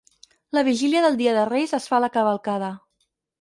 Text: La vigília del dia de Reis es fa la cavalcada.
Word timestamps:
La 0.57 0.63
vigília 0.67 1.03
del 1.05 1.19
dia 1.19 1.35
de 1.35 1.43
Reis 1.49 1.75
es 1.79 1.87
fa 1.93 2.01
la 2.05 2.11
cavalcada. 2.17 2.73